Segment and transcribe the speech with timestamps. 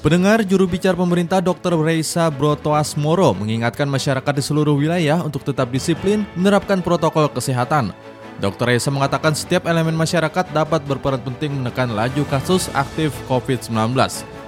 [0.00, 1.76] Pendengar juru bicara pemerintah Dr.
[1.76, 7.92] Reisa Brotoasmoro mengingatkan masyarakat di seluruh wilayah untuk tetap disiplin menerapkan protokol kesehatan.
[8.40, 8.64] Dr.
[8.64, 13.92] Reisa mengatakan setiap elemen masyarakat dapat berperan penting menekan laju kasus aktif COVID-19.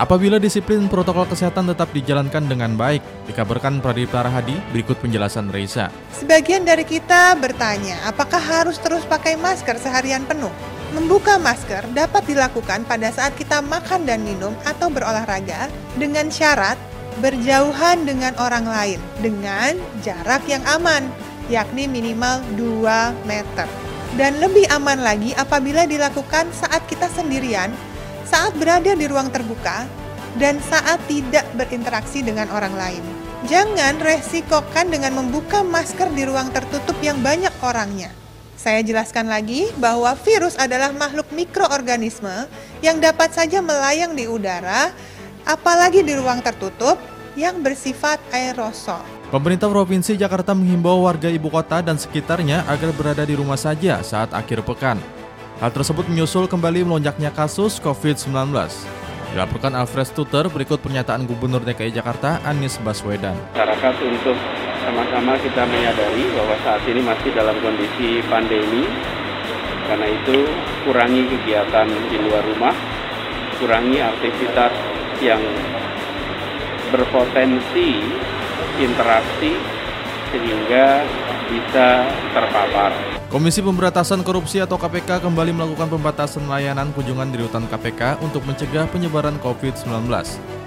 [0.00, 5.92] Apabila disiplin protokol kesehatan tetap dijalankan dengan baik, dikabarkan Pradipta Rahadi berikut penjelasan Reisa.
[6.16, 10.73] Sebagian dari kita bertanya, apakah harus terus pakai masker seharian penuh?
[10.94, 15.66] Membuka masker dapat dilakukan pada saat kita makan dan minum atau berolahraga
[15.98, 16.78] dengan syarat
[17.18, 19.74] berjauhan dengan orang lain dengan
[20.06, 21.10] jarak yang aman,
[21.50, 23.66] yakni minimal 2 meter.
[24.14, 27.74] Dan lebih aman lagi apabila dilakukan saat kita sendirian,
[28.22, 29.90] saat berada di ruang terbuka,
[30.38, 33.02] dan saat tidak berinteraksi dengan orang lain.
[33.50, 38.14] Jangan resikokan dengan membuka masker di ruang tertutup yang banyak orangnya.
[38.54, 42.46] Saya jelaskan lagi bahwa virus adalah makhluk mikroorganisme
[42.80, 44.94] yang dapat saja melayang di udara,
[45.42, 46.96] apalagi di ruang tertutup
[47.34, 49.02] yang bersifat aerosol.
[49.34, 54.30] Pemerintah Provinsi Jakarta menghimbau warga ibu kota dan sekitarnya agar berada di rumah saja saat
[54.30, 55.02] akhir pekan.
[55.58, 58.54] Hal tersebut menyusul kembali melonjaknya kasus COVID-19.
[59.34, 63.34] Dilaporkan Alfred Stuter berikut pernyataan Gubernur DKI Jakarta Anies Baswedan.
[63.50, 64.38] masyarakat untuk
[64.84, 68.84] sama-sama kita menyadari bahwa saat ini masih dalam kondisi pandemi.
[69.84, 70.48] Karena itu
[70.88, 72.72] kurangi kegiatan di luar rumah,
[73.60, 74.72] kurangi aktivitas
[75.20, 75.40] yang
[76.88, 78.00] berpotensi
[78.80, 79.52] interaksi
[80.32, 81.04] sehingga
[81.52, 82.92] bisa terpapar.
[83.28, 88.86] Komisi Pemberantasan Korupsi atau KPK kembali melakukan pembatasan layanan kunjungan di rutan KPK untuk mencegah
[88.88, 90.06] penyebaran COVID-19.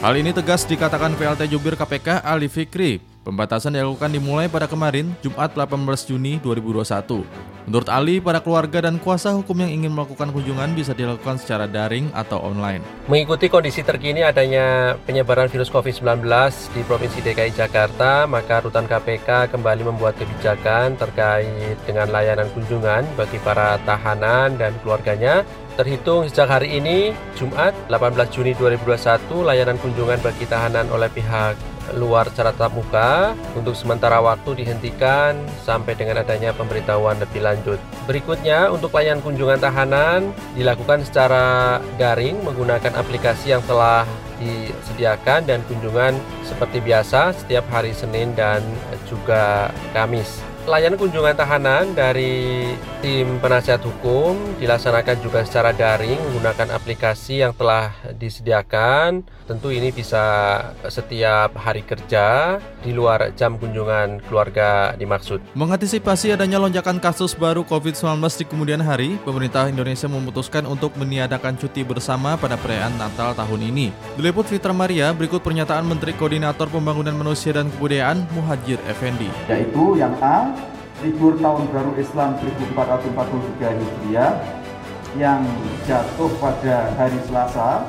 [0.00, 3.13] Hal ini tegas dikatakan PLT Jubir KPK Ali Fikri.
[3.24, 7.24] Pembatasan dilakukan dimulai pada kemarin, Jumat 18 Juni 2021.
[7.64, 12.12] Menurut Ali, para keluarga dan kuasa hukum yang ingin melakukan kunjungan bisa dilakukan secara daring
[12.12, 12.84] atau online.
[13.08, 16.20] Mengikuti kondisi terkini adanya penyebaran virus COVID-19
[16.76, 23.40] di Provinsi DKI Jakarta, maka Rutan KPK kembali membuat kebijakan terkait dengan layanan kunjungan bagi
[23.40, 25.48] para tahanan dan keluarganya.
[25.80, 32.32] Terhitung sejak hari ini, Jumat 18 Juni 2021, layanan kunjungan bagi tahanan oleh pihak luar
[32.32, 37.76] secara tatap muka untuk sementara waktu dihentikan sampai dengan adanya pemberitahuan lebih lanjut.
[38.08, 44.08] Berikutnya, untuk layanan kunjungan tahanan dilakukan secara daring menggunakan aplikasi yang telah
[44.40, 48.64] disediakan dan kunjungan seperti biasa setiap hari Senin dan
[49.06, 50.53] juga Kamis.
[50.64, 52.72] Layanan kunjungan tahanan dari
[53.04, 59.28] tim penasihat hukum dilaksanakan juga secara daring menggunakan aplikasi yang telah disediakan.
[59.44, 60.24] Tentu ini bisa
[60.88, 65.52] setiap hari kerja di luar jam kunjungan keluarga dimaksud.
[65.52, 71.84] Mengantisipasi adanya lonjakan kasus baru COVID-19 di kemudian hari, pemerintah Indonesia memutuskan untuk meniadakan cuti
[71.84, 73.92] bersama pada perayaan Natal tahun ini.
[74.16, 79.28] Diliput Fitra Maria, berikut pernyataan Menteri Koordinator Pembangunan Manusia dan Kebudayaan Muhajir Effendi.
[79.44, 80.53] yaitu yang A
[81.04, 84.32] libur tahun baru Islam 1443 Hijriah
[85.20, 85.44] yang
[85.84, 87.84] jatuh pada hari Selasa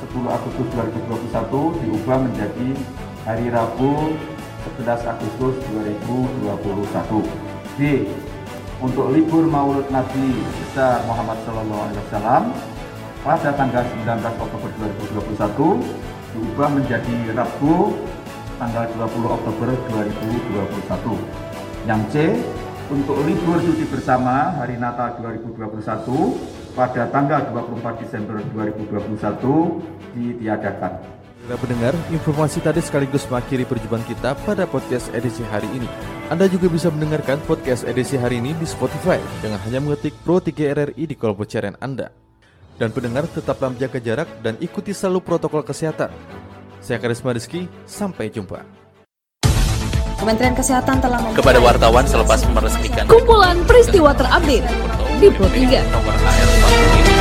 [0.00, 2.68] 10 Agustus 2021 diubah menjadi
[3.28, 4.16] hari Rabu
[4.80, 7.20] 11 Agustus 2021.
[7.76, 8.08] B.
[8.80, 12.42] Untuk libur Maulud Nabi besar Muhammad Sallallahu Alaihi Wasallam
[13.20, 14.70] pada tanggal 19 Oktober
[15.12, 15.84] 2021
[16.32, 17.92] diubah menjadi Rabu
[18.56, 21.43] tanggal 20 Oktober 2021.
[21.84, 22.14] Yang C,
[22.88, 25.84] untuk libur cuti bersama hari Natal 2021
[26.72, 30.92] pada tanggal 24 Desember 2021 ditiadakan.
[31.44, 35.84] Para pendengar, informasi tadi sekaligus mengakhiri perjumpaan kita pada podcast edisi hari ini.
[36.32, 40.56] Anda juga bisa mendengarkan podcast edisi hari ini di Spotify dengan hanya mengetik Pro 3
[40.56, 42.08] RRI di kolom pencarian Anda.
[42.80, 46.08] Dan pendengar tetaplah menjaga jarak dan ikuti selalu protokol kesehatan.
[46.80, 48.83] Saya Karisma Rizky, sampai jumpa.
[50.18, 54.66] Kementerian Kesehatan telah membuka kepada wartawan selepas meresmikan kumpulan peristiwa terupdate
[55.18, 57.13] di Pro 3.